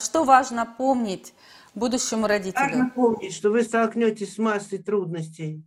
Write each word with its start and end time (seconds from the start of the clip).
Что 0.00 0.22
важно 0.24 0.64
помнить 0.64 1.34
будущему 1.74 2.28
родителю? 2.28 2.64
Важно 2.64 2.90
помнить, 2.90 3.34
что 3.34 3.50
вы 3.50 3.62
столкнетесь 3.62 4.34
с 4.34 4.38
массой 4.38 4.78
трудностей, 4.78 5.64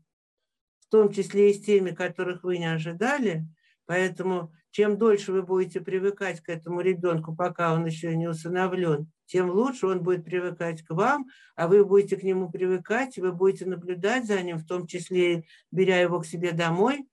в 0.79 0.87
том 0.87 1.11
числе 1.11 1.51
и 1.51 1.53
с 1.53 1.61
теми, 1.61 1.91
которых 1.91 2.43
вы 2.43 2.57
не 2.57 2.71
ожидали. 2.71 3.45
Поэтому 3.85 4.53
чем 4.71 4.97
дольше 4.97 5.33
вы 5.33 5.43
будете 5.43 5.81
привыкать 5.81 6.39
к 6.39 6.47
этому 6.47 6.79
ребенку, 6.79 7.35
пока 7.35 7.73
он 7.73 7.85
еще 7.85 8.15
не 8.15 8.29
усыновлен, 8.29 9.11
тем 9.25 9.49
лучше 9.49 9.87
он 9.87 10.01
будет 10.01 10.23
привыкать 10.23 10.81
к 10.81 10.91
вам, 10.91 11.27
а 11.57 11.67
вы 11.67 11.83
будете 11.83 12.15
к 12.15 12.23
нему 12.23 12.49
привыкать, 12.49 13.17
вы 13.17 13.33
будете 13.33 13.65
наблюдать 13.65 14.27
за 14.27 14.41
ним, 14.41 14.59
в 14.59 14.65
том 14.65 14.87
числе 14.87 15.43
беря 15.71 15.99
его 15.99 16.21
к 16.21 16.25
себе 16.25 16.53
домой. 16.53 17.05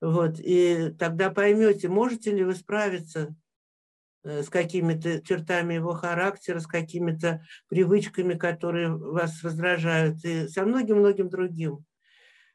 Вот, 0.00 0.36
и 0.38 0.94
тогда 0.98 1.28
поймете, 1.28 1.88
можете 1.88 2.30
ли 2.30 2.42
вы 2.42 2.54
справиться 2.54 3.36
с 4.24 4.48
какими-то 4.48 5.22
чертами 5.22 5.74
его 5.74 5.92
характера, 5.94 6.60
с 6.60 6.66
какими-то 6.66 7.42
привычками, 7.68 8.34
которые 8.34 8.94
вас 8.94 9.42
раздражают, 9.42 10.24
и 10.24 10.48
со 10.48 10.64
многим-многим 10.64 11.28
другим. 11.28 11.84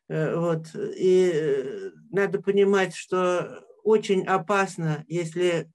Э, 0.09 0.35
вот. 0.35 0.67
И 0.75 1.31
э, 1.33 1.91
надо 2.11 2.41
понимать, 2.41 2.95
что 2.95 3.65
очень 3.83 4.25
опасно, 4.25 5.03
если 5.07 5.69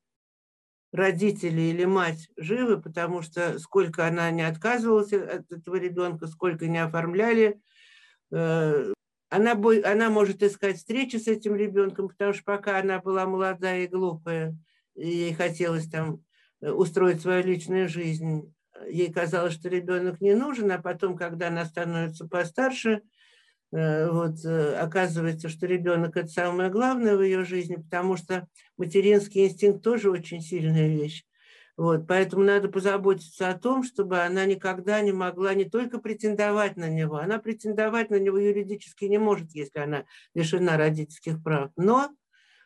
родители 0.92 1.60
или 1.60 1.84
мать 1.84 2.28
живы, 2.36 2.80
потому 2.80 3.22
что 3.22 3.58
сколько 3.58 4.06
она 4.06 4.30
не 4.30 4.42
отказывалась 4.42 5.12
от 5.12 5.50
этого 5.52 5.76
ребенка, 5.76 6.26
сколько 6.26 6.66
не 6.66 6.78
оформляли, 6.78 7.60
э, 8.32 8.92
она, 9.30 9.52
она 9.52 10.08
может 10.08 10.42
искать 10.42 10.78
встречи 10.78 11.16
с 11.16 11.28
этим 11.28 11.54
ребенком, 11.54 12.08
потому 12.08 12.32
что 12.32 12.44
пока 12.44 12.78
она 12.78 12.98
была 12.98 13.26
молодая 13.26 13.84
и 13.84 13.88
глупая, 13.88 14.56
ей 14.98 15.32
хотелось 15.34 15.88
там 15.88 16.22
устроить 16.60 17.20
свою 17.20 17.44
личную 17.44 17.88
жизнь, 17.88 18.54
ей 18.88 19.12
казалось, 19.12 19.54
что 19.54 19.68
ребенок 19.68 20.20
не 20.20 20.34
нужен, 20.34 20.70
а 20.72 20.78
потом, 20.78 21.16
когда 21.16 21.48
она 21.48 21.64
становится 21.64 22.26
постарше– 22.26 23.02
Э, 23.70 24.10
вот, 24.10 24.44
э, 24.44 24.76
оказывается, 24.76 25.48
что 25.48 25.66
ребенок– 25.66 26.16
это 26.16 26.28
самое 26.28 26.70
главное 26.70 27.16
в 27.16 27.22
ее 27.22 27.44
жизни, 27.44 27.76
потому 27.76 28.16
что 28.16 28.46
материнский 28.78 29.46
инстинкт 29.46 29.82
тоже 29.82 30.10
очень 30.10 30.40
сильная 30.40 30.88
вещь. 30.88 31.24
Вот, 31.76 32.08
поэтому 32.08 32.42
надо 32.42 32.68
позаботиться 32.68 33.50
о 33.50 33.58
том, 33.58 33.84
чтобы 33.84 34.20
она 34.20 34.46
никогда 34.46 35.00
не 35.00 35.12
могла 35.12 35.54
не 35.54 35.64
только 35.64 35.98
претендовать 35.98 36.76
на 36.76 36.88
него, 36.88 37.16
она 37.16 37.38
претендовать 37.38 38.10
на 38.10 38.18
него 38.18 38.38
юридически 38.38 39.04
не 39.04 39.18
может, 39.18 39.52
если 39.52 39.78
она 39.78 40.04
лишена 40.34 40.76
родительских 40.76 41.40
прав, 41.42 41.70
но 41.76 42.10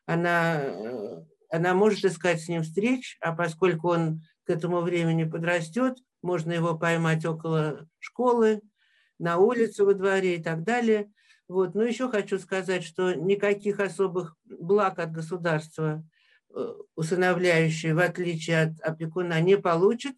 она, 0.07 0.63
э, 0.63 1.25
она 1.53 1.75
может 1.75 2.05
искать 2.05 2.41
с 2.41 2.49
ним 2.49 2.63
встреч, 2.63 3.19
а 3.21 3.37
поскольку 3.37 3.91
он 3.91 4.23
к 4.45 4.51
этому 4.51 4.81
времени 4.81 5.25
подрастет, 5.25 5.99
можно 6.23 6.51
его 6.51 6.79
поймать 6.79 7.27
около 7.27 7.87
школы, 7.99 8.63
на 9.19 9.37
улице, 9.37 9.85
во 9.85 9.93
дворе 9.93 10.37
и 10.37 10.43
так 10.43 10.65
далее. 10.65 11.13
Вот. 11.49 11.75
Но 11.75 11.85
еще 11.85 12.09
хочу 12.09 12.39
сказать, 12.39 12.83
что 12.83 13.15
никаких 13.15 13.81
особых 13.81 14.35
благ 14.45 14.99
от 14.99 15.13
государства 15.13 16.03
э, 16.55 16.75
усыновляющий, 16.97 17.93
в 17.93 17.99
отличие 17.99 18.63
от 18.63 18.81
опекуна, 18.81 19.41
не 19.41 19.59
получит. 19.59 20.17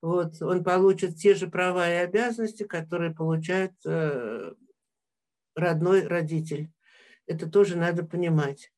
Вот. 0.00 0.40
Он 0.40 0.64
получит 0.64 1.16
те 1.16 1.34
же 1.34 1.48
права 1.48 1.88
и 1.90 1.96
обязанности, 1.96 2.64
которые 2.64 3.14
получает 3.14 3.74
э, 3.84 4.52
родной 5.54 6.06
родитель. 6.06 6.72
Это 7.26 7.48
тоже 7.48 7.76
надо 7.76 8.02
понимать. 8.02 8.72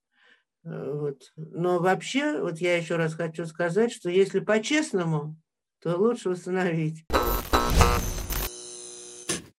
Э, 0.64 0.92
вот. 0.92 1.32
Но 1.36 1.78
вообще, 1.78 2.40
вот 2.40 2.58
я 2.58 2.76
еще 2.76 2.96
раз 2.96 3.14
хочу 3.14 3.46
сказать, 3.46 3.92
что 3.92 4.10
если 4.10 4.40
по-честному, 4.40 5.36
то 5.82 5.96
лучше 5.96 6.30
восстановить. 6.30 7.04